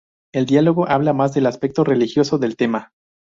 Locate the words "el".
0.33-0.47